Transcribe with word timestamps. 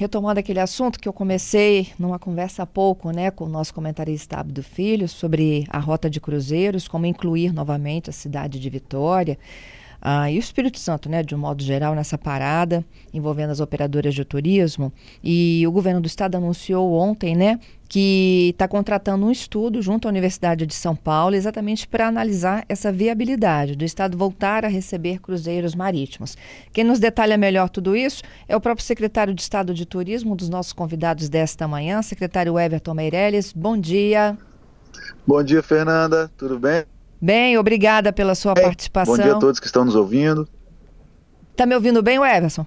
retomando 0.00 0.40
aquele 0.40 0.60
assunto 0.60 0.98
que 0.98 1.06
eu 1.06 1.12
comecei 1.12 1.88
numa 1.98 2.18
conversa 2.18 2.62
há 2.62 2.66
pouco, 2.66 3.10
né, 3.10 3.30
com 3.30 3.44
o 3.44 3.48
nosso 3.50 3.74
comentarista 3.74 4.38
Abdo 4.38 4.62
Filho, 4.62 5.06
sobre 5.06 5.66
a 5.68 5.78
rota 5.78 6.08
de 6.08 6.18
cruzeiros, 6.18 6.88
como 6.88 7.04
incluir 7.04 7.52
novamente 7.52 8.08
a 8.08 8.12
cidade 8.14 8.58
de 8.58 8.70
Vitória. 8.70 9.38
Ah, 10.00 10.30
e 10.30 10.36
o 10.36 10.40
Espírito 10.40 10.78
Santo, 10.78 11.08
né, 11.08 11.22
de 11.22 11.34
um 11.34 11.38
modo 11.38 11.62
geral, 11.62 11.94
nessa 11.94 12.16
parada 12.16 12.84
envolvendo 13.12 13.50
as 13.50 13.60
operadoras 13.60 14.14
de 14.14 14.24
turismo. 14.24 14.92
E 15.22 15.64
o 15.66 15.72
governo 15.72 16.00
do 16.00 16.06
estado 16.06 16.36
anunciou 16.36 16.92
ontem, 16.92 17.36
né, 17.36 17.58
que 17.88 18.50
está 18.50 18.68
contratando 18.68 19.26
um 19.26 19.30
estudo 19.30 19.82
junto 19.82 20.06
à 20.06 20.10
Universidade 20.10 20.64
de 20.64 20.74
São 20.74 20.94
Paulo, 20.94 21.34
exatamente 21.34 21.88
para 21.88 22.06
analisar 22.06 22.64
essa 22.68 22.92
viabilidade 22.92 23.74
do 23.74 23.84
estado 23.84 24.16
voltar 24.16 24.64
a 24.64 24.68
receber 24.68 25.18
cruzeiros 25.18 25.74
marítimos. 25.74 26.36
Quem 26.72 26.84
nos 26.84 27.00
detalha 27.00 27.36
melhor 27.36 27.68
tudo 27.68 27.96
isso 27.96 28.22
é 28.48 28.56
o 28.56 28.60
próprio 28.60 28.86
secretário 28.86 29.34
de 29.34 29.42
Estado 29.42 29.74
de 29.74 29.84
Turismo, 29.84 30.32
um 30.32 30.36
dos 30.36 30.48
nossos 30.48 30.72
convidados 30.72 31.28
desta 31.28 31.66
manhã, 31.66 32.00
secretário 32.00 32.58
Everton 32.58 32.94
Meirelles. 32.94 33.52
Bom 33.52 33.76
dia. 33.76 34.38
Bom 35.26 35.42
dia, 35.42 35.62
Fernanda. 35.62 36.30
Tudo 36.36 36.58
bem? 36.58 36.84
Bem, 37.20 37.58
obrigada 37.58 38.12
pela 38.12 38.34
sua 38.34 38.54
participação. 38.54 39.16
Bom 39.16 39.22
dia 39.22 39.34
a 39.34 39.38
todos 39.38 39.60
que 39.60 39.66
estão 39.66 39.84
nos 39.84 39.94
ouvindo. 39.94 40.48
Tá 41.54 41.66
me 41.66 41.74
ouvindo 41.74 42.02
bem, 42.02 42.16
Everson? 42.16 42.66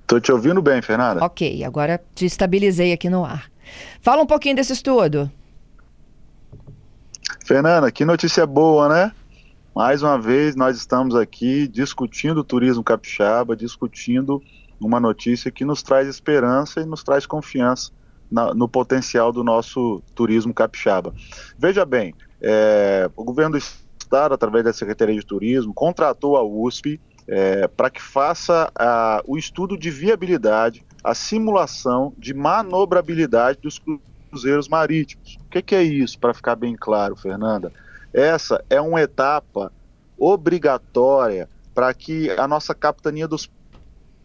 Estou 0.00 0.18
te 0.18 0.32
ouvindo 0.32 0.62
bem, 0.62 0.80
Fernanda. 0.80 1.22
Ok, 1.22 1.62
agora 1.62 2.02
te 2.14 2.24
estabilizei 2.24 2.92
aqui 2.92 3.10
no 3.10 3.24
ar. 3.24 3.50
Fala 4.00 4.22
um 4.22 4.26
pouquinho 4.26 4.56
desse 4.56 4.72
estudo. 4.72 5.30
Fernanda, 7.44 7.92
que 7.92 8.04
notícia 8.04 8.46
boa, 8.46 8.88
né? 8.88 9.12
Mais 9.74 10.02
uma 10.02 10.18
vez 10.18 10.56
nós 10.56 10.76
estamos 10.76 11.14
aqui 11.14 11.68
discutindo 11.68 12.38
o 12.38 12.44
turismo 12.44 12.82
capixaba, 12.82 13.54
discutindo 13.54 14.42
uma 14.80 14.98
notícia 14.98 15.50
que 15.50 15.64
nos 15.64 15.82
traz 15.82 16.08
esperança 16.08 16.80
e 16.80 16.86
nos 16.86 17.02
traz 17.02 17.26
confiança 17.26 17.92
na, 18.30 18.54
no 18.54 18.68
potencial 18.68 19.32
do 19.32 19.42
nosso 19.42 20.02
turismo 20.14 20.54
capixaba. 20.54 21.14
Veja 21.58 21.84
bem, 21.84 22.14
é, 22.40 23.10
o 23.16 23.24
governo 23.24 23.52
do 23.52 23.58
estado, 23.58 24.34
através 24.34 24.64
da 24.64 24.72
Secretaria 24.72 25.14
de 25.18 25.26
Turismo, 25.26 25.74
contratou 25.74 26.36
a 26.36 26.42
USP 26.42 27.00
é, 27.26 27.68
para 27.68 27.90
que 27.90 28.02
faça 28.02 28.70
a, 28.74 29.22
o 29.26 29.36
estudo 29.36 29.76
de 29.76 29.90
viabilidade, 29.90 30.84
a 31.02 31.14
simulação 31.14 32.12
de 32.18 32.34
manobrabilidade 32.34 33.58
dos 33.62 33.80
cruzeiros 34.30 34.68
marítimos. 34.68 35.38
O 35.46 35.50
que, 35.50 35.62
que 35.62 35.74
é 35.74 35.82
isso, 35.82 36.18
para 36.18 36.34
ficar 36.34 36.56
bem 36.56 36.76
claro, 36.76 37.16
Fernanda? 37.16 37.72
Essa 38.12 38.64
é 38.68 38.80
uma 38.80 39.00
etapa 39.00 39.72
obrigatória 40.18 41.48
para 41.74 41.94
que 41.94 42.30
a 42.30 42.46
nossa 42.46 42.74
capitania 42.74 43.28
dos 43.28 43.50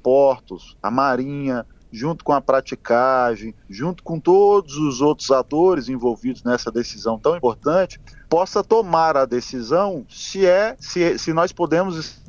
portos, 0.02 0.76
a 0.82 0.92
marinha, 0.92 1.66
junto 1.96 2.26
com 2.26 2.34
a 2.34 2.42
praticagem, 2.42 3.56
junto 3.70 4.04
com 4.04 4.20
todos 4.20 4.76
os 4.76 5.00
outros 5.00 5.32
atores 5.32 5.88
envolvidos 5.88 6.44
nessa 6.44 6.70
decisão 6.70 7.18
tão 7.18 7.38
importante, 7.38 8.02
possa 8.30 8.62
tomar 8.62 9.16
a 9.16 9.26
decisão 9.26 10.06
se 10.10 10.46
é 10.46 10.76
se, 10.78 11.18
se 11.18 11.32
nós 11.32 11.54
podemos 11.54 12.22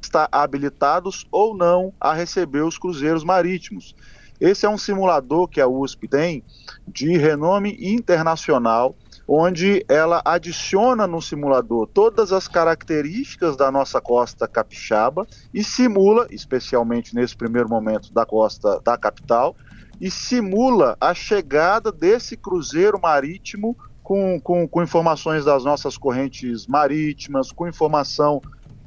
estar 0.00 0.28
habilitados 0.30 1.26
ou 1.30 1.56
não 1.56 1.92
a 2.00 2.14
receber 2.14 2.62
os 2.62 2.78
cruzeiros 2.78 3.24
marítimos. 3.24 3.96
Esse 4.40 4.64
é 4.64 4.68
um 4.68 4.78
simulador 4.78 5.48
que 5.48 5.60
a 5.60 5.66
USP 5.66 6.06
tem 6.06 6.44
de 6.86 7.18
renome 7.18 7.76
internacional 7.80 8.94
onde 9.32 9.84
ela 9.88 10.20
adiciona 10.24 11.06
no 11.06 11.22
simulador 11.22 11.86
todas 11.86 12.32
as 12.32 12.48
características 12.48 13.56
da 13.56 13.70
nossa 13.70 14.00
costa 14.00 14.48
capixaba 14.48 15.24
e 15.54 15.62
simula, 15.62 16.26
especialmente 16.32 17.14
nesse 17.14 17.36
primeiro 17.36 17.68
momento, 17.68 18.12
da 18.12 18.26
costa 18.26 18.80
da 18.84 18.98
capital, 18.98 19.54
e 20.00 20.10
simula 20.10 20.96
a 21.00 21.14
chegada 21.14 21.92
desse 21.92 22.36
cruzeiro 22.36 22.98
marítimo 23.00 23.76
com, 24.02 24.40
com, 24.40 24.66
com 24.66 24.82
informações 24.82 25.44
das 25.44 25.62
nossas 25.62 25.96
correntes 25.96 26.66
marítimas, 26.66 27.52
com 27.52 27.68
informação 27.68 28.42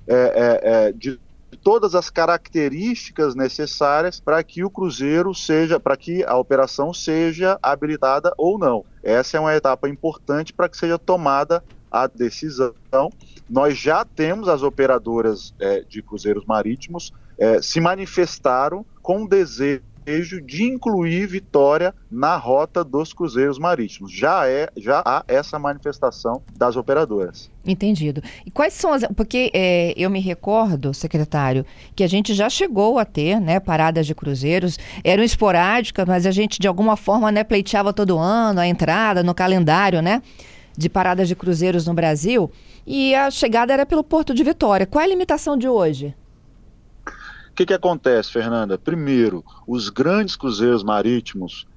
é, 0.05 0.13
é, 0.13 0.59
é, 0.87 0.91
de 0.91 1.17
todas 1.57 1.95
as 1.95 2.09
características 2.09 3.35
necessárias 3.35 4.19
para 4.19 4.43
que 4.43 4.63
o 4.63 4.69
cruzeiro 4.69 5.33
seja, 5.33 5.79
para 5.79 5.97
que 5.97 6.23
a 6.23 6.37
operação 6.37 6.93
seja 6.93 7.57
habilitada 7.61 8.33
ou 8.37 8.57
não. 8.57 8.85
Essa 9.01 9.37
é 9.37 9.39
uma 9.39 9.55
etapa 9.55 9.89
importante 9.89 10.53
para 10.53 10.69
que 10.69 10.77
seja 10.77 10.97
tomada 10.97 11.63
a 11.91 12.07
decisão. 12.07 12.73
Nós 13.49 13.77
já 13.77 14.03
temos 14.03 14.47
as 14.47 14.63
operadoras 14.63 15.53
é, 15.59 15.81
de 15.81 16.01
cruzeiros 16.01 16.45
marítimos 16.45 17.13
é, 17.37 17.61
se 17.61 17.79
manifestaram 17.79 18.85
com 19.01 19.25
desejo 19.25 19.83
desejo 20.03 20.41
de 20.41 20.63
incluir 20.63 21.27
Vitória 21.27 21.93
na 22.11 22.35
rota 22.37 22.83
dos 22.83 23.13
cruzeiros 23.13 23.57
marítimos. 23.57 24.11
Já 24.11 24.47
é, 24.47 24.69
já 24.77 25.01
há 25.05 25.23
essa 25.27 25.57
manifestação 25.57 26.41
das 26.55 26.75
operadoras. 26.75 27.49
Entendido. 27.65 28.21
E 28.45 28.51
quais 28.51 28.73
são 28.73 28.91
as. 28.91 29.03
Porque 29.15 29.49
é, 29.53 29.93
eu 29.95 30.09
me 30.09 30.19
recordo, 30.19 30.93
secretário, 30.93 31.65
que 31.95 32.03
a 32.03 32.07
gente 32.07 32.33
já 32.33 32.49
chegou 32.49 32.99
a 32.99 33.05
ter 33.05 33.39
né, 33.39 33.59
paradas 33.59 34.05
de 34.05 34.13
cruzeiros, 34.13 34.77
eram 35.03 35.23
esporádicas, 35.23 36.05
mas 36.05 36.25
a 36.25 36.31
gente 36.31 36.59
de 36.59 36.67
alguma 36.67 36.97
forma 36.97 37.31
né, 37.31 37.43
pleiteava 37.43 37.93
todo 37.93 38.17
ano 38.17 38.59
a 38.59 38.67
entrada 38.67 39.23
no 39.23 39.33
calendário 39.33 40.01
né, 40.01 40.21
de 40.77 40.89
paradas 40.89 41.27
de 41.27 41.35
cruzeiros 41.35 41.87
no 41.87 41.93
Brasil. 41.93 42.51
E 42.85 43.15
a 43.15 43.31
chegada 43.31 43.71
era 43.73 43.85
pelo 43.85 44.03
Porto 44.03 44.33
de 44.33 44.43
Vitória. 44.43 44.85
Qual 44.85 45.01
é 45.01 45.05
a 45.05 45.09
limitação 45.09 45.57
de 45.57 45.67
hoje? 45.67 46.13
O 47.53 47.55
que, 47.55 47.67
que 47.67 47.73
acontece, 47.73 48.31
Fernanda? 48.31 48.79
Primeiro, 48.79 49.45
os 49.67 49.87
grandes 49.87 50.35
cruzeiros 50.35 50.83
marítimos, 50.83 51.67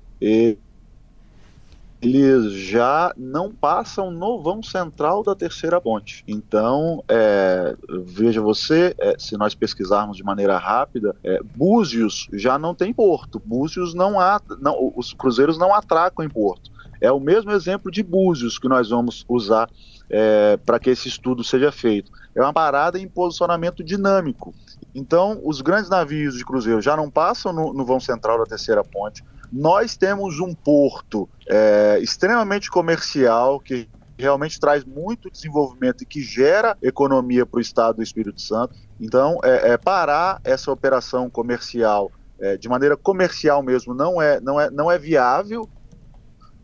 eles 2.01 2.51
já 2.55 3.13
não 3.15 3.53
passam 3.53 4.11
no 4.11 4.43
vão 4.43 4.63
central 4.63 5.23
da 5.23 5.35
terceira 5.35 5.79
ponte. 5.79 6.25
Então, 6.27 7.05
é, 7.07 7.77
veja 8.07 8.41
você, 8.41 8.95
é, 8.99 9.17
se 9.19 9.37
nós 9.37 9.55
pesquisarmos 9.55 10.17
de 10.17 10.25
maneira 10.25 10.57
rápida, 10.57 11.15
é, 11.23 11.43
Búzios 11.43 12.27
já 12.33 12.59
não 12.59 12.75
tem 12.75 12.91
porto. 12.91 13.39
Búzios 13.45 13.93
não 13.93 14.19
há, 14.19 14.41
não, 14.59 14.95
os 14.97 15.13
cruzeiros 15.13 15.59
não 15.59 15.75
atracam 15.75 16.25
em 16.25 16.31
porto. 16.31 16.71
É 17.03 17.13
o 17.13 17.21
mesmo 17.21 17.51
exemplo 17.51 17.91
de 17.91 18.03
Búzios 18.03 18.59
que 18.59 18.67
nós 18.67 18.89
vamos 18.89 19.27
usar 19.29 19.69
é, 20.09 20.57
para 20.57 20.79
que 20.79 20.89
esse 20.89 21.07
estudo 21.07 21.45
seja 21.45 21.71
feito. 21.71 22.11
É 22.35 22.41
uma 22.41 22.53
parada 22.53 22.99
em 22.99 23.07
posicionamento 23.07 23.85
dinâmico. 23.85 24.55
Então, 24.97 25.39
os 25.45 25.61
grandes 25.61 25.91
navios 25.91 26.39
de 26.39 26.45
cruzeiro 26.45 26.81
já 26.81 26.97
não 26.97 27.11
passam 27.11 27.53
no, 27.53 27.75
no 27.75 27.85
vão 27.85 28.01
central 28.01 28.39
da 28.39 28.47
terceira 28.47 28.83
ponte. 28.83 29.23
Nós 29.53 29.95
temos 29.95 30.41
um 30.41 30.55
porto 30.55 31.29
é, 31.47 31.99
extremamente 32.01 32.71
comercial 32.71 33.61
que 33.61 33.87
realmente 34.19 34.59
traz 34.59 34.87
muito 34.87 35.31
desenvolvimento 35.31 36.01
e 36.01 36.07
que 36.07 36.23
gera 36.23 36.79
economia 36.81 37.45
para 37.45 37.59
o 37.59 37.61
estado 37.61 37.97
do 37.97 38.03
Espírito 38.03 38.41
Santo. 38.41 38.75
Então, 38.99 39.39
é, 39.45 39.73
é 39.73 39.77
parar 39.77 40.41
essa 40.43 40.73
operação 40.73 41.29
comercial 41.29 42.11
é, 42.41 42.57
de 42.57 42.67
maneira 42.67 42.97
comercial 42.97 43.63
mesmo 43.63 43.93
não 43.93 44.21
é, 44.21 44.41
não 44.41 44.59
é, 44.59 44.71
não 44.71 44.91
é 44.91 44.99
viável, 44.99 45.69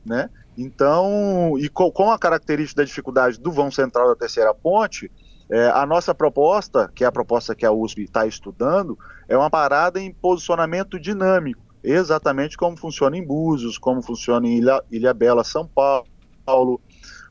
né? 0.06 0.31
Então, 0.56 1.54
e 1.59 1.69
com, 1.69 1.91
com 1.91 2.10
a 2.10 2.19
característica 2.19 2.81
da 2.81 2.87
dificuldade 2.87 3.38
do 3.38 3.53
vão 3.53 3.71
central 3.71 4.09
da 4.09 4.16
terceira 4.16 4.54
ponte, 4.54 5.10
é, 5.52 5.68
a 5.68 5.84
nossa 5.84 6.14
proposta, 6.14 6.90
que 6.94 7.04
é 7.04 7.06
a 7.06 7.12
proposta 7.12 7.54
que 7.54 7.66
a 7.66 7.70
USP 7.70 8.04
está 8.04 8.26
estudando, 8.26 8.98
é 9.28 9.36
uma 9.36 9.50
parada 9.50 10.00
em 10.00 10.10
posicionamento 10.10 10.98
dinâmico, 10.98 11.60
exatamente 11.84 12.56
como 12.56 12.74
funciona 12.74 13.18
em 13.18 13.22
Búzios, 13.22 13.76
como 13.76 14.00
funciona 14.00 14.48
em 14.48 14.56
Ilha, 14.56 14.82
Ilha 14.91 15.12
Bela, 15.12 15.44
São 15.44 15.68
Paulo. 15.68 16.80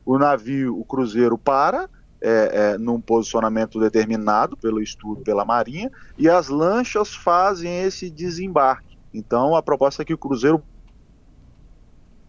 O 0.06 0.18
navio, 0.18 0.78
o 0.78 0.84
cruzeiro 0.84 1.36
para 1.36 1.90
é, 2.20 2.74
é, 2.74 2.78
num 2.78 3.00
posicionamento 3.00 3.80
determinado 3.80 4.56
pelo 4.56 4.80
estudo 4.80 5.22
pela 5.22 5.44
Marinha 5.44 5.90
e 6.16 6.28
as 6.28 6.48
lanchas 6.48 7.12
fazem 7.12 7.82
esse 7.82 8.08
desembarque. 8.08 8.96
Então 9.12 9.56
a 9.56 9.62
proposta 9.62 10.02
é 10.02 10.04
que 10.04 10.14
o 10.14 10.18
cruzeiro 10.18 10.62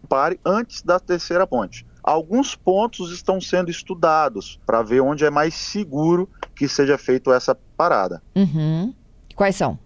pare 0.04 0.38
antes 0.44 0.82
da 0.82 1.00
terceira 1.00 1.46
ponte. 1.46 1.86
Alguns 2.02 2.54
pontos 2.54 3.10
estão 3.12 3.40
sendo 3.40 3.70
estudados 3.70 4.60
para 4.66 4.82
ver 4.82 5.00
onde 5.00 5.24
é 5.24 5.30
mais 5.30 5.54
seguro 5.54 6.28
que 6.54 6.68
seja 6.68 6.98
feito 6.98 7.32
essa 7.32 7.56
parada. 7.76 8.22
Uhum. 8.36 8.94
Quais 9.34 9.56
são? 9.56 9.78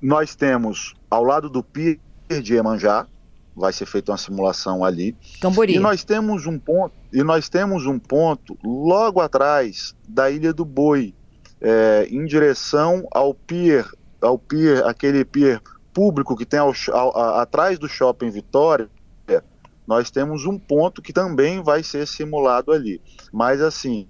Nós 0.00 0.34
temos 0.34 0.94
ao 1.10 1.22
lado 1.22 1.48
do 1.48 1.62
Pier 1.62 1.98
de 2.42 2.54
Emanjá, 2.54 3.06
vai 3.54 3.72
ser 3.72 3.86
feita 3.86 4.10
uma 4.10 4.18
simulação 4.18 4.84
ali. 4.84 5.16
Cambori. 5.40 5.76
E 5.76 5.78
nós 5.78 6.02
temos 6.02 6.46
um 6.46 6.58
ponto, 6.58 6.94
e 7.12 7.22
nós 7.22 7.48
temos 7.48 7.86
um 7.86 7.98
ponto 7.98 8.58
logo 8.64 9.20
atrás 9.20 9.94
da 10.08 10.30
Ilha 10.30 10.52
do 10.52 10.64
Boi, 10.64 11.14
é, 11.60 12.06
em 12.10 12.24
direção 12.24 13.06
ao 13.12 13.32
pier, 13.32 13.86
ao 14.20 14.38
pier, 14.38 14.84
aquele 14.84 15.24
pier 15.24 15.60
público 15.94 16.36
que 16.36 16.44
tem 16.44 16.58
ao, 16.58 16.72
ao, 16.92 17.16
a, 17.16 17.42
atrás 17.42 17.78
do 17.78 17.88
Shopping 17.88 18.30
Vitória, 18.30 18.90
nós 19.86 20.10
temos 20.10 20.46
um 20.46 20.58
ponto 20.58 21.02
que 21.02 21.12
também 21.12 21.62
vai 21.62 21.82
ser 21.82 22.06
simulado 22.06 22.72
ali. 22.72 23.00
Mas 23.32 23.60
assim, 23.60 24.08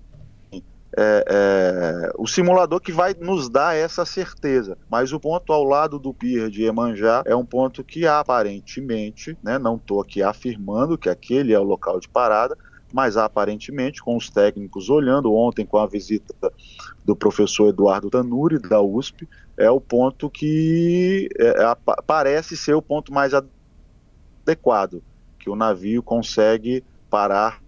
é, 0.96 1.24
é, 1.28 2.12
o 2.16 2.26
simulador 2.26 2.80
que 2.80 2.92
vai 2.92 3.14
nos 3.14 3.48
dar 3.48 3.76
essa 3.76 4.04
certeza. 4.04 4.78
Mas 4.88 5.12
o 5.12 5.18
ponto 5.18 5.52
ao 5.52 5.64
lado 5.64 5.98
do 5.98 6.14
pier 6.14 6.48
de 6.48 6.64
Emanjá 6.64 7.22
é 7.26 7.34
um 7.34 7.44
ponto 7.44 7.82
que 7.82 8.06
aparentemente, 8.06 9.36
né, 9.42 9.58
não 9.58 9.76
estou 9.76 10.00
aqui 10.00 10.22
afirmando 10.22 10.96
que 10.96 11.08
aquele 11.08 11.52
é 11.52 11.58
o 11.58 11.64
local 11.64 11.98
de 11.98 12.08
parada, 12.08 12.56
mas 12.94 13.16
aparentemente, 13.16 14.00
com 14.00 14.16
os 14.16 14.30
técnicos 14.30 14.88
olhando 14.88 15.34
ontem 15.34 15.66
com 15.66 15.78
a 15.78 15.86
visita 15.86 16.32
do 17.04 17.16
professor 17.16 17.70
Eduardo 17.70 18.08
Tanuri, 18.08 18.56
da 18.60 18.80
USP, 18.80 19.28
é 19.56 19.68
o 19.68 19.80
ponto 19.80 20.30
que 20.30 21.28
é, 21.36 21.54
parece 22.06 22.56
ser 22.56 22.74
o 22.74 22.80
ponto 22.80 23.12
mais 23.12 23.32
adequado, 23.34 25.02
que 25.40 25.50
o 25.50 25.56
navio 25.56 26.04
consegue 26.04 26.84
parar 27.10 27.60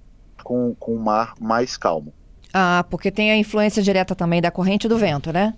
com, 0.44 0.76
com 0.78 0.94
o 0.94 1.00
mar 1.00 1.34
mais 1.40 1.76
calmo. 1.76 2.14
Ah, 2.54 2.86
porque 2.88 3.10
tem 3.10 3.32
a 3.32 3.36
influência 3.36 3.82
direta 3.82 4.14
também 4.14 4.40
da 4.40 4.52
corrente 4.52 4.86
do 4.86 4.96
vento, 4.96 5.32
né? 5.32 5.54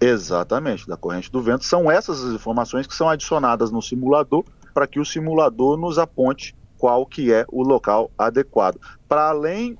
Exatamente, 0.00 0.84
da 0.88 0.96
corrente 0.96 1.30
do 1.30 1.40
vento. 1.40 1.64
São 1.64 1.88
essas 1.88 2.24
as 2.24 2.34
informações 2.34 2.88
que 2.88 2.94
são 2.94 3.08
adicionadas 3.08 3.70
no 3.70 3.80
simulador 3.80 4.44
para 4.74 4.88
que 4.88 4.98
o 4.98 5.04
simulador 5.04 5.76
nos 5.76 5.96
aponte 5.96 6.56
qual 6.78 7.04
que 7.04 7.32
é 7.32 7.44
o 7.48 7.62
local 7.62 8.10
adequado. 8.16 8.80
Para 9.08 9.28
além 9.28 9.76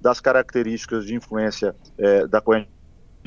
das 0.00 0.20
características 0.20 1.04
de 1.04 1.14
influência 1.14 1.76
é, 1.98 2.26
da 2.26 2.40
corrente 2.40 2.70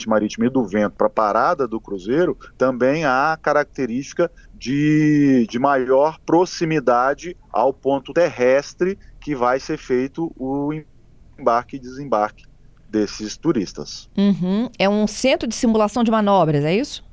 marítima 0.08 0.48
e 0.48 0.50
do 0.50 0.66
vento 0.66 0.96
para 0.96 1.08
a 1.08 1.10
parada 1.10 1.68
do 1.68 1.80
cruzeiro, 1.80 2.38
também 2.58 3.06
há 3.06 3.34
a 3.34 3.38
característica 3.38 4.30
de, 4.56 5.46
de 5.48 5.60
maior 5.60 6.18
proximidade 6.26 7.38
ao 7.52 7.72
ponto 7.72 8.12
terrestre 8.12 8.98
que 9.22 9.36
vai 9.36 9.60
ser 9.60 9.78
feito 9.78 10.34
o 10.38 10.72
embarque 11.38 11.76
e 11.76 11.80
desembarque 11.80 12.46
desses 12.90 13.38
turistas. 13.38 14.10
Uhum. 14.18 14.70
É 14.78 14.90
um 14.90 15.08
centro 15.08 15.48
de 15.48 15.56
simulação 15.56 16.04
de 16.04 16.12
manobras, 16.12 16.64
é 16.66 16.76
isso? 16.76 17.04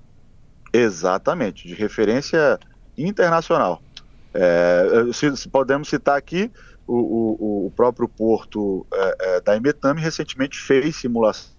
Exatamente, 0.72 1.66
de 1.66 1.74
referência 1.74 2.58
internacional. 2.96 3.82
É, 4.32 5.12
se, 5.12 5.36
se 5.36 5.48
podemos 5.48 5.88
citar 5.88 6.16
aqui, 6.16 6.50
o, 6.86 6.96
o, 6.96 7.66
o 7.66 7.70
próprio 7.70 8.08
porto 8.08 8.86
é, 8.92 9.16
é, 9.20 9.40
da 9.40 9.56
Imetame 9.56 10.00
recentemente 10.00 10.58
fez 10.58 10.96
simulação. 10.96 11.52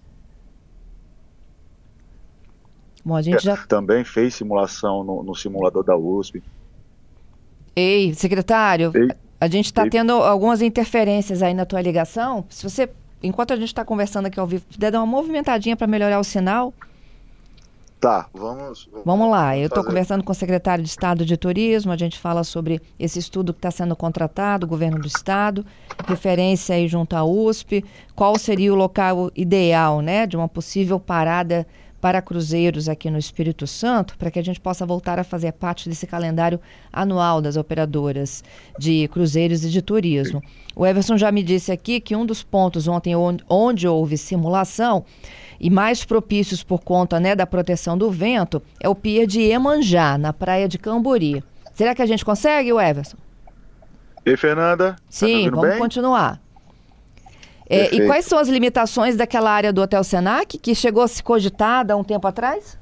Bom, 3.04 3.16
a 3.16 3.22
gente 3.22 3.42
já... 3.42 3.56
Também 3.66 4.04
fez 4.04 4.34
simulação 4.34 5.02
no, 5.02 5.22
no 5.22 5.34
simulador 5.34 5.82
da 5.82 5.96
USP. 5.96 6.42
Ei, 7.74 8.14
secretário, 8.14 8.92
Ei. 8.94 9.08
A 9.42 9.48
gente 9.48 9.64
está 9.64 9.88
tendo 9.88 10.12
algumas 10.12 10.62
interferências 10.62 11.42
aí 11.42 11.52
na 11.52 11.66
tua 11.66 11.80
ligação. 11.80 12.44
Se 12.48 12.62
você, 12.62 12.88
enquanto 13.20 13.52
a 13.52 13.56
gente 13.56 13.66
está 13.66 13.84
conversando 13.84 14.26
aqui 14.26 14.38
ao 14.38 14.46
vivo, 14.46 14.64
puder 14.70 14.92
dar 14.92 15.00
uma 15.00 15.06
movimentadinha 15.06 15.76
para 15.76 15.88
melhorar 15.88 16.20
o 16.20 16.22
sinal. 16.22 16.72
Tá, 18.02 18.26
vamos. 18.34 18.90
Vamos 19.04 19.30
lá, 19.30 19.56
eu 19.56 19.68
estou 19.68 19.84
conversando 19.84 20.24
com 20.24 20.32
o 20.32 20.34
secretário 20.34 20.82
de 20.82 20.90
Estado 20.90 21.24
de 21.24 21.36
Turismo, 21.36 21.92
a 21.92 21.96
gente 21.96 22.18
fala 22.18 22.42
sobre 22.42 22.82
esse 22.98 23.20
estudo 23.20 23.52
que 23.52 23.60
está 23.60 23.70
sendo 23.70 23.94
contratado, 23.94 24.66
governo 24.66 24.98
do 24.98 25.06
Estado, 25.06 25.64
referência 26.04 26.74
aí 26.74 26.88
junto 26.88 27.14
à 27.14 27.22
USP, 27.22 27.84
qual 28.16 28.36
seria 28.40 28.72
o 28.72 28.76
local 28.76 29.30
ideal, 29.36 30.00
né, 30.00 30.26
de 30.26 30.36
uma 30.36 30.48
possível 30.48 30.98
parada 30.98 31.64
para 32.02 32.20
cruzeiros 32.20 32.88
aqui 32.88 33.08
no 33.08 33.16
Espírito 33.16 33.64
Santo, 33.64 34.18
para 34.18 34.28
que 34.28 34.40
a 34.40 34.42
gente 34.42 34.58
possa 34.58 34.84
voltar 34.84 35.20
a 35.20 35.24
fazer 35.24 35.52
parte 35.52 35.88
desse 35.88 36.04
calendário 36.04 36.60
anual 36.92 37.40
das 37.40 37.56
operadoras 37.56 38.42
de 38.76 39.06
cruzeiros 39.06 39.64
e 39.64 39.70
de 39.70 39.80
turismo. 39.80 40.42
O 40.74 40.84
Everson 40.84 41.16
já 41.16 41.30
me 41.30 41.44
disse 41.44 41.70
aqui 41.70 42.00
que 42.00 42.16
um 42.16 42.26
dos 42.26 42.42
pontos 42.42 42.88
ontem 42.88 43.14
onde, 43.14 43.44
onde 43.48 43.86
houve 43.86 44.18
simulação 44.18 45.04
e 45.60 45.70
mais 45.70 46.04
propícios 46.04 46.64
por 46.64 46.82
conta 46.82 47.20
né, 47.20 47.36
da 47.36 47.46
proteção 47.46 47.96
do 47.96 48.10
vento 48.10 48.60
é 48.80 48.88
o 48.88 48.96
Pier 48.96 49.24
de 49.24 49.40
Emanjá, 49.42 50.18
na 50.18 50.32
praia 50.32 50.66
de 50.66 50.78
Cambori. 50.78 51.44
Será 51.72 51.94
que 51.94 52.02
a 52.02 52.06
gente 52.06 52.24
consegue, 52.24 52.70
Everson? 52.70 53.16
E 54.26 54.36
Fernanda? 54.36 54.96
Sim, 55.08 55.44
tá 55.44 55.50
vamos 55.54 55.70
bem? 55.70 55.78
continuar. 55.78 56.41
É, 57.72 57.94
e 57.94 58.06
quais 58.06 58.26
são 58.26 58.38
as 58.38 58.48
limitações 58.48 59.16
daquela 59.16 59.50
área 59.50 59.72
do 59.72 59.80
Hotel 59.80 60.04
Senac 60.04 60.58
que 60.58 60.74
chegou 60.74 61.02
a 61.02 61.08
se 61.08 61.22
cogitar 61.22 61.90
há 61.90 61.96
um 61.96 62.04
tempo 62.04 62.26
atrás? 62.26 62.78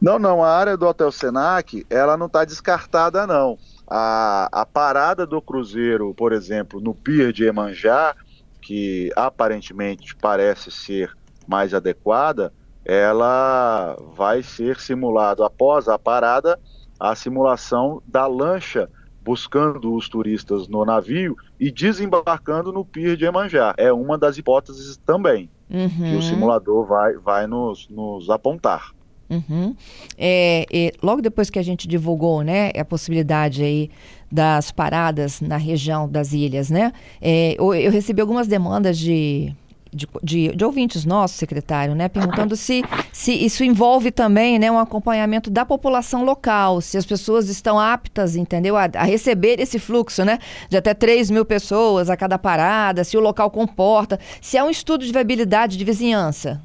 Não, 0.00 0.18
não, 0.18 0.44
a 0.44 0.48
área 0.48 0.76
do 0.76 0.86
Hotel 0.86 1.10
Senac, 1.10 1.84
ela 1.90 2.16
não 2.16 2.26
está 2.26 2.44
descartada, 2.44 3.26
não. 3.26 3.58
A, 3.86 4.48
a 4.52 4.64
parada 4.64 5.26
do 5.26 5.42
cruzeiro, 5.42 6.14
por 6.14 6.32
exemplo, 6.32 6.80
no 6.80 6.94
Pier 6.94 7.32
de 7.32 7.44
Emanjá, 7.44 8.14
que 8.62 9.10
aparentemente 9.16 10.14
parece 10.14 10.70
ser 10.70 11.12
mais 11.48 11.74
adequada, 11.74 12.52
ela 12.84 13.96
vai 14.14 14.42
ser 14.42 14.78
simulado 14.78 15.42
após 15.42 15.88
a 15.88 15.98
parada 15.98 16.58
a 16.98 17.14
simulação 17.14 18.00
da 18.06 18.26
lancha 18.26 18.88
buscando 19.24 19.94
os 19.94 20.08
turistas 20.08 20.68
no 20.68 20.84
navio 20.84 21.36
e 21.58 21.70
desembarcando 21.70 22.72
no 22.72 22.84
pier 22.84 23.16
de 23.16 23.24
Emanjá. 23.24 23.74
É 23.76 23.92
uma 23.92 24.16
das 24.16 24.38
hipóteses 24.38 24.96
também 24.98 25.50
uhum. 25.70 25.88
que 25.88 26.16
o 26.16 26.22
simulador 26.22 26.86
vai, 26.86 27.14
vai 27.14 27.46
nos, 27.46 27.88
nos 27.88 28.28
apontar. 28.30 28.92
Uhum. 29.30 29.76
É, 30.18 30.66
é, 30.72 30.92
logo 31.00 31.22
depois 31.22 31.48
que 31.48 31.58
a 31.58 31.62
gente 31.62 31.86
divulgou, 31.86 32.42
né, 32.42 32.70
a 32.76 32.84
possibilidade 32.84 33.62
aí 33.62 33.90
das 34.30 34.72
paradas 34.72 35.40
na 35.40 35.56
região 35.56 36.08
das 36.08 36.32
ilhas, 36.32 36.68
né, 36.68 36.92
é, 37.20 37.54
eu, 37.56 37.72
eu 37.72 37.92
recebi 37.92 38.20
algumas 38.20 38.48
demandas 38.48 38.98
de 38.98 39.54
de, 39.92 40.08
de, 40.22 40.48
de, 40.54 40.64
ouvintes 40.64 41.04
nossos, 41.04 41.36
secretário, 41.36 41.94
né, 41.94 42.08
perguntando 42.08 42.56
se, 42.56 42.84
se 43.12 43.32
isso 43.32 43.64
envolve 43.64 44.10
também 44.10 44.58
né, 44.58 44.70
um 44.70 44.78
acompanhamento 44.78 45.50
da 45.50 45.64
população 45.64 46.24
local, 46.24 46.80
se 46.80 46.96
as 46.96 47.04
pessoas 47.04 47.48
estão 47.48 47.78
aptas, 47.78 48.36
entendeu, 48.36 48.76
a, 48.76 48.88
a, 48.94 49.04
receber 49.04 49.60
esse 49.60 49.78
fluxo, 49.78 50.24
né, 50.24 50.38
de 50.68 50.76
até 50.76 50.94
3 50.94 51.30
mil 51.30 51.44
pessoas 51.44 52.08
a 52.08 52.16
cada 52.16 52.38
parada, 52.38 53.02
se 53.04 53.16
o 53.16 53.20
local 53.20 53.50
comporta, 53.50 54.18
se 54.40 54.56
é 54.56 54.62
um 54.62 54.70
estudo 54.70 55.04
de 55.04 55.12
viabilidade 55.12 55.76
de 55.76 55.84
vizinhança. 55.84 56.60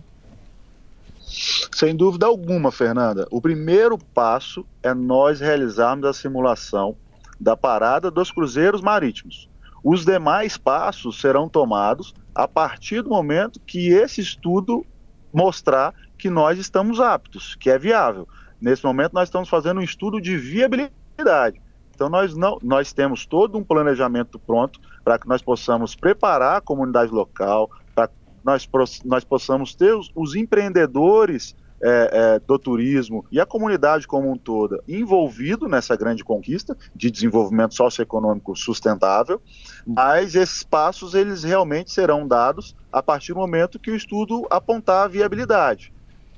Sem 1.74 1.96
dúvida 1.96 2.26
alguma, 2.28 2.72
Fernanda. 2.72 3.28
O 3.32 3.42
primeiro 3.42 3.98
passo 3.98 4.66
é 4.82 4.94
nós 4.94 5.40
realizarmos 5.42 6.06
a 6.06 6.14
simulação 6.14 6.96
da 7.40 7.58
parada 7.58 8.10
dos 8.10 8.32
cruzeiros 8.32 8.82
marítimos. 8.82 9.50
Os 9.88 10.04
demais 10.04 10.58
passos 10.58 11.22
serão 11.22 11.48
tomados 11.48 12.12
a 12.34 12.48
partir 12.48 13.04
do 13.04 13.10
momento 13.12 13.60
que 13.60 13.90
esse 13.90 14.20
estudo 14.20 14.84
mostrar 15.32 15.94
que 16.18 16.28
nós 16.28 16.58
estamos 16.58 17.00
aptos, 17.00 17.54
que 17.54 17.70
é 17.70 17.78
viável. 17.78 18.28
Nesse 18.60 18.84
momento 18.84 19.14
nós 19.14 19.28
estamos 19.28 19.48
fazendo 19.48 19.80
um 19.80 19.84
estudo 19.84 20.20
de 20.20 20.36
viabilidade. 20.38 21.62
Então 21.94 22.10
nós 22.10 22.36
não, 22.36 22.58
nós 22.64 22.94
temos 22.94 23.28
todo 23.28 23.60
um 23.60 23.64
planejamento 23.64 24.40
pronto 24.40 24.80
para 25.04 25.20
que 25.20 25.28
nós 25.28 25.44
possamos 25.44 25.94
preparar 25.94 26.58
a 26.58 26.62
comunidade 26.62 27.12
local, 27.12 27.70
para 27.94 28.08
que 28.08 28.16
nós, 28.44 28.68
nós 29.06 29.24
possamos 29.24 29.76
ter 29.76 29.94
os, 29.94 30.12
os 30.16 30.34
empreendedores 30.34 31.56
é, 31.82 32.36
é, 32.36 32.40
do 32.40 32.58
turismo 32.58 33.26
e 33.32 33.40
a 33.40 33.46
comunidade 33.46 34.08
como 34.08 34.32
um 34.32 34.38
todo 34.38 34.82
envolvido 34.88 35.68
nessa 35.68 35.96
grande 35.96 36.24
conquista 36.24 36.76
de 36.96 37.12
desenvolvimento 37.12 37.76
socioeconômico 37.76 38.56
sustentável, 38.56 39.42
mas 39.86 40.36
esses 40.36 40.64
passos 40.64 41.14
eles 41.14 41.44
realmente 41.44 41.92
serão 41.92 42.28
dados 42.28 42.76
a 42.92 43.04
partir 43.04 43.34
do 43.34 43.40
momento 43.40 43.80
que 43.80 43.92
o 43.92 43.96
estudo 43.96 44.48
apontar 44.50 45.06
a 45.06 45.08
viabilidade. 45.08 45.92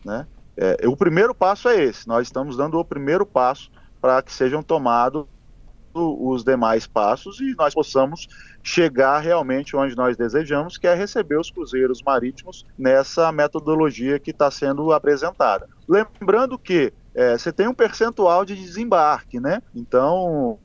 Né? 0.03 0.25
É, 0.56 0.88
o 0.88 0.98
primeiro 0.98 1.36
passo 1.36 1.70
é 1.70 1.84
esse, 1.84 2.08
nós 2.08 2.27
estamos 2.27 2.58
dando 2.58 2.79
o 2.79 2.86
primeiro 2.86 3.25
passo 3.25 3.72
para 4.01 4.22
que 4.22 4.34
sejam 4.34 4.63
tomados 4.63 5.25
os 5.99 6.43
demais 6.43 6.87
passos 6.87 7.39
e 7.39 7.55
nós 7.57 7.73
possamos 7.73 8.27
chegar 8.63 9.19
realmente 9.19 9.75
onde 9.75 9.95
nós 9.95 10.17
desejamos, 10.17 10.77
que 10.77 10.87
é 10.87 10.93
receber 10.93 11.39
os 11.39 11.49
cruzeiros 11.49 12.01
marítimos 12.01 12.65
nessa 12.77 13.31
metodologia 13.31 14.19
que 14.19 14.31
está 14.31 14.51
sendo 14.51 14.91
apresentada. 14.91 15.67
Lembrando 15.87 16.57
que 16.57 16.93
é, 17.15 17.37
você 17.37 17.51
tem 17.51 17.67
um 17.67 17.73
percentual 17.73 18.45
de 18.45 18.55
desembarque, 18.55 19.39
né? 19.39 19.61
Então, 19.73 20.59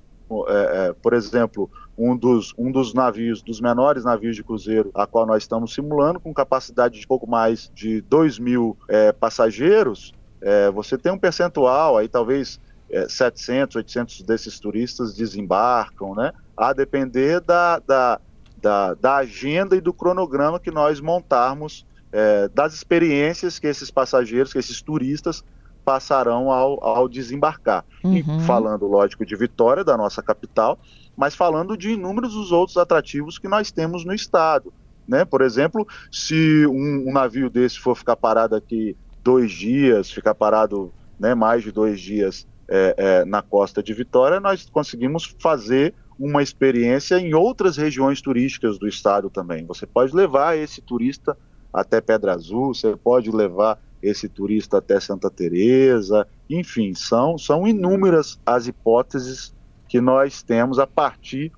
é, 0.48 0.88
é, 0.88 0.92
por 0.92 1.12
exemplo, 1.12 1.70
um 1.96 2.16
dos, 2.16 2.54
um 2.58 2.70
dos 2.70 2.94
navios, 2.94 3.42
dos 3.42 3.60
menores 3.60 4.04
navios 4.04 4.36
de 4.36 4.42
cruzeiro, 4.42 4.90
a 4.94 5.06
qual 5.06 5.26
nós 5.26 5.42
estamos 5.42 5.74
simulando, 5.74 6.20
com 6.20 6.32
capacidade 6.32 6.98
de 6.98 7.06
pouco 7.06 7.28
mais 7.28 7.70
de 7.74 8.00
2 8.02 8.38
mil 8.38 8.76
é, 8.88 9.12
passageiros, 9.12 10.12
é, 10.40 10.70
você 10.70 10.98
tem 10.98 11.12
um 11.12 11.18
percentual, 11.18 11.96
aí 11.96 12.08
talvez 12.08 12.60
é, 12.92 13.08
700, 13.08 13.76
800 13.76 14.22
desses 14.22 14.60
turistas 14.60 15.14
desembarcam, 15.14 16.14
né? 16.14 16.32
A 16.54 16.74
depender 16.74 17.40
da, 17.40 17.78
da, 17.78 18.20
da, 18.60 18.94
da 18.94 19.16
agenda 19.16 19.74
e 19.74 19.80
do 19.80 19.94
cronograma 19.94 20.60
que 20.60 20.70
nós 20.70 21.00
montarmos, 21.00 21.86
é, 22.12 22.48
das 22.48 22.74
experiências 22.74 23.58
que 23.58 23.66
esses 23.66 23.90
passageiros, 23.90 24.52
que 24.52 24.58
esses 24.58 24.82
turistas 24.82 25.42
passarão 25.82 26.50
ao, 26.50 26.84
ao 26.84 27.08
desembarcar. 27.08 27.84
Uhum. 28.04 28.14
E 28.14 28.22
falando, 28.46 28.86
lógico, 28.86 29.24
de 29.24 29.34
Vitória, 29.34 29.82
da 29.82 29.96
nossa 29.96 30.22
capital, 30.22 30.78
mas 31.16 31.34
falando 31.34 31.76
de 31.76 31.92
inúmeros 31.92 32.36
os 32.36 32.52
outros 32.52 32.76
atrativos 32.76 33.38
que 33.38 33.48
nós 33.48 33.72
temos 33.72 34.04
no 34.04 34.14
estado. 34.14 34.72
né? 35.08 35.24
Por 35.24 35.40
exemplo, 35.40 35.88
se 36.10 36.66
um, 36.66 37.08
um 37.08 37.12
navio 37.12 37.48
desse 37.48 37.80
for 37.80 37.96
ficar 37.96 38.16
parado 38.16 38.54
aqui 38.54 38.94
dois 39.24 39.50
dias, 39.50 40.10
ficar 40.10 40.34
parado 40.34 40.92
né, 41.18 41.34
mais 41.34 41.62
de 41.62 41.72
dois 41.72 42.00
dias 42.00 42.46
é, 42.74 42.94
é, 42.96 43.24
na 43.26 43.42
costa 43.42 43.82
de 43.82 43.92
Vitória, 43.92 44.40
nós 44.40 44.66
conseguimos 44.70 45.36
fazer 45.38 45.92
uma 46.18 46.42
experiência 46.42 47.18
em 47.18 47.34
outras 47.34 47.76
regiões 47.76 48.22
turísticas 48.22 48.78
do 48.78 48.88
estado 48.88 49.28
também. 49.28 49.66
Você 49.66 49.86
pode 49.86 50.16
levar 50.16 50.56
esse 50.56 50.80
turista 50.80 51.36
até 51.70 52.00
Pedra 52.00 52.32
Azul, 52.32 52.72
você 52.72 52.96
pode 52.96 53.30
levar 53.30 53.78
esse 54.02 54.26
turista 54.26 54.78
até 54.78 54.98
Santa 54.98 55.30
Teresa, 55.30 56.26
enfim, 56.48 56.94
são, 56.94 57.36
são 57.36 57.68
inúmeras 57.68 58.40
as 58.44 58.66
hipóteses 58.66 59.54
que 59.86 60.00
nós 60.00 60.42
temos 60.42 60.78
a 60.78 60.86
partir 60.86 61.52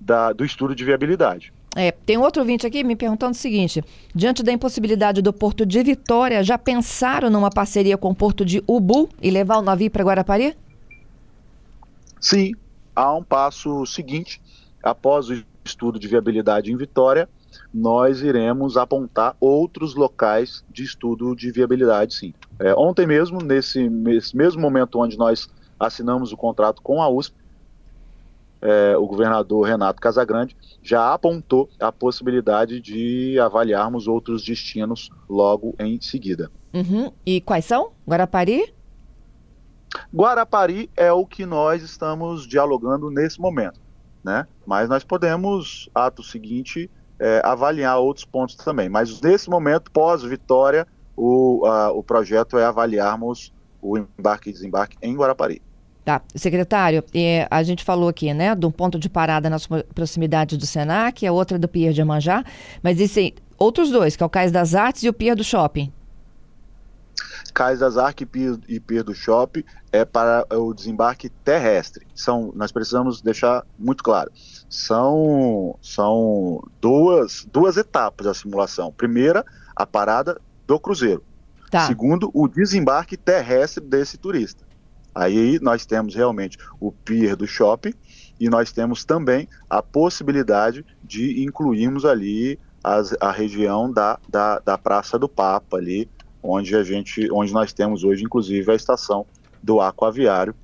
da, 0.00 0.32
do 0.32 0.44
estudo 0.44 0.74
de 0.74 0.84
viabilidade. 0.84 1.54
É, 1.78 1.92
tem 1.92 2.16
outro 2.16 2.40
ouvinte 2.40 2.66
aqui 2.66 2.82
me 2.82 2.96
perguntando 2.96 3.32
o 3.32 3.36
seguinte: 3.36 3.84
diante 4.14 4.42
da 4.42 4.50
impossibilidade 4.50 5.20
do 5.20 5.30
Porto 5.30 5.66
de 5.66 5.82
Vitória, 5.82 6.42
já 6.42 6.56
pensaram 6.56 7.28
numa 7.28 7.50
parceria 7.50 7.98
com 7.98 8.10
o 8.10 8.14
Porto 8.14 8.46
de 8.46 8.64
Ubu 8.66 9.10
e 9.20 9.30
levar 9.30 9.58
o 9.58 9.62
navio 9.62 9.90
para 9.90 10.02
Guarapari? 10.02 10.56
Sim, 12.18 12.54
há 12.94 13.14
um 13.14 13.22
passo 13.22 13.84
seguinte. 13.84 14.40
Após 14.82 15.28
o 15.28 15.44
estudo 15.64 15.98
de 15.98 16.08
viabilidade 16.08 16.72
em 16.72 16.76
Vitória, 16.76 17.28
nós 17.74 18.22
iremos 18.22 18.78
apontar 18.78 19.36
outros 19.38 19.94
locais 19.94 20.64
de 20.70 20.82
estudo 20.82 21.36
de 21.36 21.50
viabilidade, 21.50 22.14
sim. 22.14 22.32
É, 22.58 22.74
ontem 22.74 23.06
mesmo, 23.06 23.42
nesse, 23.42 23.90
nesse 23.90 24.34
mesmo 24.34 24.62
momento 24.62 24.98
onde 24.98 25.18
nós 25.18 25.48
assinamos 25.78 26.32
o 26.32 26.36
contrato 26.38 26.80
com 26.80 27.02
a 27.02 27.08
USP, 27.08 27.34
é, 28.66 28.96
o 28.96 29.06
governador 29.06 29.64
Renato 29.64 30.00
Casagrande 30.00 30.56
já 30.82 31.14
apontou 31.14 31.68
a 31.78 31.92
possibilidade 31.92 32.80
de 32.80 33.38
avaliarmos 33.38 34.08
outros 34.08 34.42
destinos 34.42 35.08
logo 35.28 35.74
em 35.78 36.00
seguida. 36.00 36.50
Uhum. 36.74 37.12
E 37.24 37.40
quais 37.40 37.64
são? 37.64 37.92
Guarapari? 38.08 38.74
Guarapari 40.12 40.90
é 40.96 41.12
o 41.12 41.24
que 41.24 41.46
nós 41.46 41.80
estamos 41.80 42.44
dialogando 42.46 43.08
nesse 43.08 43.40
momento, 43.40 43.80
né? 44.24 44.48
Mas 44.66 44.88
nós 44.88 45.04
podemos, 45.04 45.88
ato 45.94 46.24
seguinte, 46.24 46.90
é, 47.20 47.40
avaliar 47.44 47.98
outros 47.98 48.24
pontos 48.24 48.56
também. 48.56 48.88
Mas 48.88 49.20
nesse 49.20 49.48
momento, 49.48 49.92
pós-vitória, 49.92 50.86
o, 51.16 51.66
o 51.94 52.02
projeto 52.02 52.58
é 52.58 52.64
avaliarmos 52.64 53.52
o 53.80 53.96
embarque 53.96 54.50
e 54.50 54.52
desembarque 54.52 54.96
em 55.00 55.14
Guarapari. 55.16 55.62
Tá, 56.06 56.22
secretário, 56.36 57.02
é, 57.12 57.48
a 57.50 57.64
gente 57.64 57.82
falou 57.82 58.08
aqui, 58.08 58.32
né, 58.32 58.54
de 58.54 58.64
um 58.64 58.70
ponto 58.70 58.96
de 58.96 59.08
parada 59.08 59.50
nas 59.50 59.66
proximidades 59.66 60.56
do 60.56 60.64
Senac, 60.64 61.26
a 61.26 61.32
outra 61.32 61.58
do 61.58 61.66
Pier 61.66 61.92
de 61.92 62.00
Amanjá, 62.00 62.44
mas 62.80 63.00
existem 63.00 63.34
outros 63.58 63.90
dois, 63.90 64.14
que 64.14 64.22
é 64.22 64.26
o 64.26 64.30
Cais 64.30 64.52
das 64.52 64.76
Artes 64.76 65.02
e 65.02 65.08
o 65.08 65.12
Pier 65.12 65.34
do 65.34 65.42
Shopping. 65.42 65.92
Cais 67.52 67.80
das 67.80 67.96
Artes 67.96 68.22
e 68.22 68.26
Pier, 68.26 68.56
e 68.68 68.78
Pier 68.78 69.02
do 69.02 69.12
Shopping 69.12 69.64
é 69.90 70.04
para 70.04 70.46
o 70.56 70.72
desembarque 70.72 71.28
terrestre. 71.28 72.06
São, 72.14 72.52
nós 72.54 72.70
precisamos 72.70 73.20
deixar 73.20 73.66
muito 73.76 74.04
claro, 74.04 74.30
são, 74.70 75.76
são 75.82 76.62
duas, 76.80 77.44
duas 77.52 77.76
etapas 77.76 78.28
da 78.28 78.32
simulação. 78.32 78.92
Primeira, 78.92 79.44
a 79.74 79.84
parada 79.84 80.40
do 80.68 80.78
cruzeiro. 80.78 81.24
Tá. 81.68 81.88
Segundo, 81.88 82.30
o 82.32 82.46
desembarque 82.46 83.16
terrestre 83.16 83.82
desse 83.82 84.16
turista. 84.16 84.64
Aí 85.16 85.58
nós 85.62 85.86
temos 85.86 86.14
realmente 86.14 86.58
o 86.78 86.92
pier 86.92 87.34
do 87.34 87.46
shopping 87.46 87.94
e 88.38 88.50
nós 88.50 88.70
temos 88.70 89.02
também 89.02 89.48
a 89.68 89.82
possibilidade 89.82 90.84
de 91.02 91.42
incluirmos 91.42 92.04
ali 92.04 92.60
as, 92.84 93.16
a 93.18 93.32
região 93.32 93.90
da, 93.90 94.18
da, 94.28 94.58
da 94.58 94.76
Praça 94.76 95.18
do 95.18 95.26
Papa 95.26 95.78
ali, 95.78 96.06
onde 96.42 96.76
a 96.76 96.82
gente, 96.82 97.32
onde 97.32 97.50
nós 97.50 97.72
temos 97.72 98.04
hoje 98.04 98.24
inclusive 98.24 98.70
a 98.70 98.74
estação 98.74 99.24
do 99.62 99.80
aquaviário, 99.80 100.54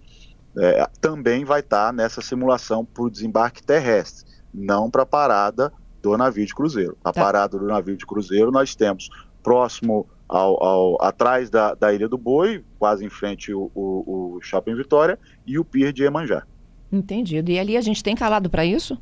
é, 0.58 0.86
também 1.00 1.46
vai 1.46 1.60
estar 1.60 1.86
tá 1.86 1.92
nessa 1.92 2.20
simulação 2.20 2.84
para 2.84 3.04
o 3.04 3.10
desembarque 3.10 3.62
terrestre, 3.62 4.30
não 4.52 4.90
para 4.90 5.04
a 5.04 5.06
parada 5.06 5.72
do 6.02 6.14
navio 6.18 6.44
de 6.44 6.54
cruzeiro. 6.54 6.94
A 7.02 7.10
tá. 7.10 7.22
parada 7.22 7.58
do 7.58 7.66
navio 7.66 7.96
de 7.96 8.04
cruzeiro 8.04 8.52
nós 8.52 8.74
temos 8.74 9.08
próximo 9.42 10.06
ao, 10.32 10.64
ao, 10.64 11.02
atrás 11.02 11.50
da, 11.50 11.74
da 11.74 11.92
Ilha 11.92 12.08
do 12.08 12.16
Boi, 12.16 12.64
quase 12.78 13.04
em 13.04 13.10
frente 13.10 13.52
o, 13.52 13.70
o, 13.74 14.36
o 14.36 14.40
Shopping 14.40 14.74
Vitória, 14.74 15.18
e 15.46 15.58
o 15.58 15.64
Pier 15.64 15.92
de 15.92 16.04
Emanjá. 16.04 16.44
Entendido. 16.90 17.50
E 17.50 17.58
ali 17.58 17.76
a 17.76 17.82
gente 17.82 18.02
tem 18.02 18.14
calado 18.14 18.48
para 18.48 18.64
isso? 18.64 18.98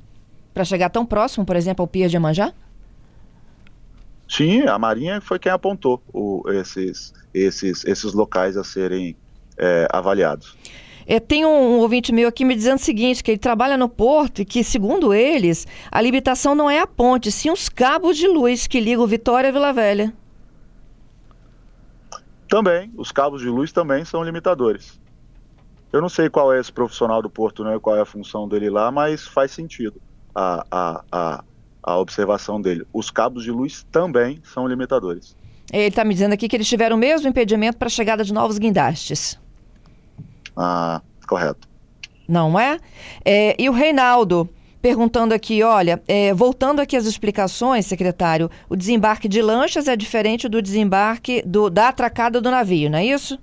Para 0.53 0.65
chegar 0.65 0.91
tão 0.91 1.07
próximo, 1.07 1.47
por 1.47 1.55
exemplo, 1.55 1.85
ao 1.85 1.87
Pier 1.87 2.09
de 2.09 2.17
Emanjá? 2.17 2.53
Sim, 4.29 4.63
a 4.63 4.77
Marinha 4.77 5.21
foi 5.21 5.39
quem 5.39 5.53
apontou 5.53 6.03
o, 6.13 6.43
esses, 6.51 7.15
esses, 7.33 7.85
esses 7.85 8.13
locais 8.13 8.57
a 8.57 8.65
serem 8.65 9.17
é, 9.57 9.87
avaliados. 9.93 10.57
É, 11.07 11.21
tem 11.21 11.45
um, 11.45 11.49
um, 11.49 11.79
ouvinte 11.79 12.13
meu 12.13 12.29
aqui 12.29 12.45
me 12.45 12.57
dizendo 12.57 12.79
o 12.79 12.83
seguinte, 12.83 13.23
que 13.23 13.31
ele 13.31 13.39
trabalha 13.39 13.77
no 13.77 13.89
porto 13.89 14.43
e 14.43 14.45
que, 14.45 14.65
segundo 14.65 15.15
eles, 15.15 15.67
a 15.91 16.01
limitação 16.01 16.57
não 16.57 16.69
é 16.69 16.81
a 16.81 16.87
ponte, 16.87 17.31
sim 17.31 17.51
os 17.51 17.69
cabos 17.69 18.17
de 18.17 18.27
luz 18.27 18.67
que 18.67 18.81
ligam 18.81 19.07
Vitória 19.07 19.51
a 19.51 19.53
Vila 19.53 19.73
Velha. 19.73 20.13
Também, 22.51 22.93
os 22.97 23.13
cabos 23.13 23.41
de 23.41 23.49
luz 23.49 23.71
também 23.71 24.05
são 24.05 24.25
limitadores. 24.25 25.01
Eu 25.93 26.01
não 26.01 26.09
sei 26.09 26.29
qual 26.29 26.53
é 26.53 26.59
esse 26.59 26.73
profissional 26.73 27.23
do 27.23 27.31
Porto, 27.31 27.63
né, 27.63 27.79
qual 27.81 27.97
é 27.97 28.01
a 28.01 28.05
função 28.05 28.49
dele 28.49 28.69
lá, 28.69 28.91
mas 28.91 29.25
faz 29.25 29.53
sentido 29.53 30.03
a, 30.35 30.67
a, 30.69 31.05
a, 31.13 31.45
a 31.81 31.99
observação 31.99 32.61
dele. 32.61 32.85
Os 32.93 33.09
cabos 33.09 33.45
de 33.45 33.53
luz 33.53 33.87
também 33.93 34.41
são 34.43 34.67
limitadores. 34.67 35.37
Ele 35.73 35.87
está 35.87 36.05
me 36.05 36.13
dizendo 36.13 36.33
aqui 36.33 36.49
que 36.49 36.57
eles 36.57 36.69
tiveram 36.69 36.97
o 36.97 36.99
mesmo 36.99 37.29
impedimento 37.29 37.79
para 37.79 37.87
a 37.87 37.91
chegada 37.91 38.25
de 38.25 38.33
novos 38.33 38.59
guindastes. 38.59 39.39
Ah, 40.57 41.01
correto. 41.29 41.69
Não 42.27 42.59
é? 42.59 42.81
é 43.25 43.55
e 43.57 43.69
o 43.69 43.73
Reinaldo, 43.73 44.49
perguntando 44.81 45.35
aqui, 45.35 45.63
olha, 45.63 46.03
é, 46.09 46.33
voltando 46.33 46.81
aqui 46.81 46.97
às 46.97 47.07
explicações, 47.07 47.87
secretário, 47.87 48.51
o 48.69 48.77
desembarque 48.77 49.29
de 49.29 49.43
lanchas 49.43 49.89
é 49.89 49.97
diferente 49.97 50.49
do 50.49 50.63
desembarque 50.63 51.43
do, 51.47 51.69
da 51.69 51.89
atracada 51.89 52.41
do 52.41 52.51
navio, 52.51 52.91
não 52.91 52.99
é 52.99 53.05
isso? 53.05 53.39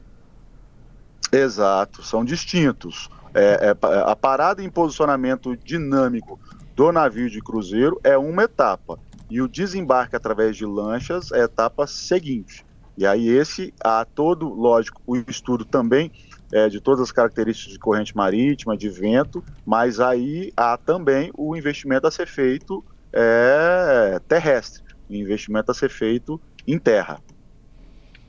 Exato, 1.31 2.03
são 2.03 2.23
distintos. 2.23 3.09
É, 3.33 3.69
é, 3.69 4.01
a 4.05 4.15
parada 4.15 4.63
em 4.63 4.69
posicionamento 4.69 5.55
dinâmico 5.55 6.39
do 6.75 6.91
navio 6.91 7.29
de 7.29 7.41
cruzeiro 7.41 7.99
é 8.03 8.17
uma 8.17 8.43
etapa 8.43 8.99
e 9.29 9.41
o 9.41 9.47
desembarque 9.47 10.15
através 10.15 10.55
de 10.55 10.65
lanchas 10.65 11.31
é 11.31 11.41
a 11.41 11.45
etapa 11.45 11.85
seguinte. 11.85 12.65
E 12.97 13.05
aí 13.05 13.27
esse 13.27 13.73
há 13.83 14.05
todo, 14.05 14.49
lógico, 14.49 15.01
o 15.05 15.17
estudo 15.17 15.63
também 15.65 16.11
é, 16.51 16.69
de 16.69 16.79
todas 16.79 17.01
as 17.01 17.11
características 17.11 17.73
de 17.73 17.79
corrente 17.79 18.15
marítima, 18.15 18.77
de 18.77 18.89
vento, 18.89 19.43
mas 19.65 19.99
aí 19.99 20.51
há 20.55 20.77
também 20.77 21.31
o 21.35 21.55
investimento 21.55 22.07
a 22.07 22.11
ser 22.11 22.27
feito 22.27 22.83
é, 23.11 24.19
terrestre, 24.27 24.83
o 25.09 25.13
investimento 25.13 25.71
a 25.71 25.73
ser 25.73 25.89
feito 25.89 26.39
em 26.65 26.77
terra. 26.77 27.19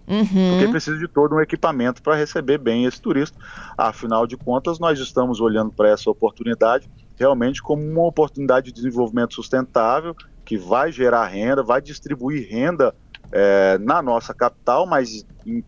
Uhum. 0.08 0.50
Porque 0.52 0.68
precisa 0.68 0.96
de 0.96 1.06
todo 1.06 1.34
um 1.34 1.40
equipamento 1.40 2.02
para 2.02 2.14
receber 2.14 2.56
bem 2.56 2.86
esse 2.86 3.00
turista. 3.00 3.38
Afinal 3.76 4.26
de 4.26 4.38
contas, 4.38 4.78
nós 4.78 4.98
estamos 4.98 5.38
olhando 5.38 5.70
para 5.70 5.90
essa 5.90 6.10
oportunidade 6.10 6.88
realmente 7.14 7.62
como 7.62 7.82
uma 7.82 8.06
oportunidade 8.06 8.66
de 8.66 8.72
desenvolvimento 8.72 9.34
sustentável 9.34 10.14
que 10.44 10.56
vai 10.56 10.90
gerar 10.90 11.26
renda, 11.26 11.62
vai 11.62 11.82
distribuir 11.82 12.48
renda 12.48 12.94
é, 13.32 13.78
na 13.78 14.00
nossa 14.02 14.32
capital, 14.34 14.86
mas 14.86 15.24
em, 15.46 15.64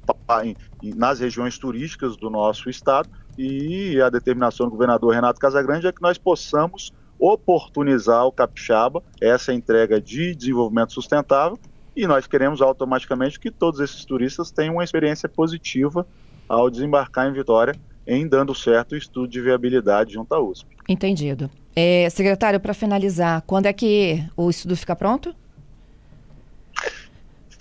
em, 0.82 0.94
nas 0.94 1.20
regiões 1.20 1.58
turísticas 1.58 2.16
do 2.16 2.30
nosso 2.30 2.68
estado. 2.68 3.08
E 3.38 4.00
a 4.00 4.10
determinação 4.10 4.66
do 4.66 4.72
governador 4.72 5.14
Renato 5.14 5.40
Casagrande 5.40 5.86
é 5.86 5.92
que 5.92 6.02
nós 6.02 6.18
possamos 6.18 6.92
oportunizar 7.18 8.24
o 8.26 8.32
capixaba 8.32 9.02
essa 9.20 9.52
entrega 9.52 10.00
de 10.00 10.34
desenvolvimento 10.34 10.92
sustentável 10.92 11.58
e 11.94 12.06
nós 12.06 12.26
queremos 12.26 12.62
automaticamente 12.62 13.38
que 13.38 13.50
todos 13.50 13.78
esses 13.80 14.04
turistas 14.04 14.50
tenham 14.50 14.74
uma 14.74 14.84
experiência 14.84 15.28
positiva 15.28 16.06
ao 16.48 16.70
desembarcar 16.70 17.28
em 17.28 17.32
Vitória 17.32 17.74
em 18.06 18.26
dando 18.26 18.54
certo 18.54 18.92
o 18.92 18.96
estudo 18.96 19.28
de 19.28 19.40
viabilidade 19.40 20.14
junto 20.14 20.34
à 20.34 20.40
USP. 20.40 20.66
Entendido. 20.88 21.50
É, 21.76 22.08
secretário, 22.10 22.58
para 22.58 22.74
finalizar, 22.74 23.42
quando 23.46 23.66
é 23.66 23.72
que 23.72 24.24
o 24.36 24.50
estudo 24.50 24.76
fica 24.76 24.96
pronto? 24.96 25.34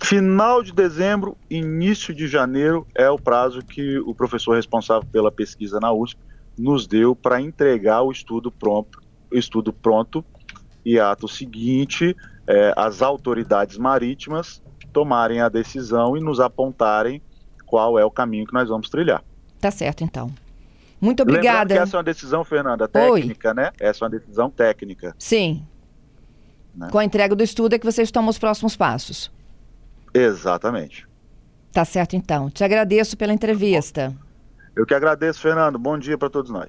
Final 0.02 0.62
de 0.62 0.72
dezembro, 0.72 1.36
início 1.48 2.14
de 2.14 2.26
janeiro 2.26 2.86
é 2.94 3.08
o 3.10 3.18
prazo 3.18 3.60
que 3.62 3.98
o 3.98 4.14
professor 4.14 4.56
responsável 4.56 5.06
pela 5.10 5.30
pesquisa 5.30 5.78
na 5.78 5.92
USP 5.92 6.18
nos 6.58 6.86
deu 6.86 7.14
para 7.14 7.40
entregar 7.40 8.02
o 8.02 8.10
estudo 8.10 8.50
pronto, 8.50 9.00
o 9.30 9.36
estudo 9.36 9.72
pronto 9.72 10.24
e 10.84 10.98
ato 10.98 11.28
seguinte, 11.28 12.16
é, 12.46 12.72
as 12.76 13.02
autoridades 13.02 13.76
marítimas 13.76 14.62
tomarem 14.92 15.40
a 15.40 15.48
decisão 15.48 16.16
e 16.16 16.20
nos 16.20 16.40
apontarem 16.40 17.22
qual 17.66 17.98
é 17.98 18.04
o 18.04 18.10
caminho 18.10 18.46
que 18.46 18.54
nós 18.54 18.68
vamos 18.68 18.88
trilhar. 18.88 19.22
Tá 19.60 19.70
certo, 19.70 20.02
então. 20.02 20.32
Muito 21.00 21.22
obrigada. 21.22 21.58
Lembrando 21.60 21.68
que 21.68 21.82
essa 21.82 21.96
é 21.96 21.98
uma 21.98 22.04
decisão, 22.04 22.44
Fernanda, 22.44 22.88
técnica, 22.88 23.48
Oi. 23.50 23.54
né? 23.54 23.70
Essa 23.78 24.04
é 24.04 24.08
uma 24.08 24.10
decisão 24.10 24.50
técnica. 24.50 25.14
Sim. 25.18 25.62
Né? 26.74 26.88
Com 26.90 26.98
a 26.98 27.04
entrega 27.04 27.36
do 27.36 27.42
estudo 27.42 27.74
é 27.74 27.78
que 27.78 27.86
vocês 27.86 28.10
tomam 28.10 28.30
os 28.30 28.38
próximos 28.38 28.76
passos. 28.76 29.30
Exatamente. 30.12 31.08
Tá 31.72 31.84
certo, 31.84 32.16
então. 32.16 32.50
Te 32.50 32.64
agradeço 32.64 33.16
pela 33.16 33.32
entrevista. 33.32 34.14
Eu 34.74 34.84
que 34.84 34.94
agradeço, 34.94 35.40
Fernando. 35.40 35.78
Bom 35.78 35.98
dia 35.98 36.18
para 36.18 36.30
todos 36.30 36.50
nós. 36.50 36.68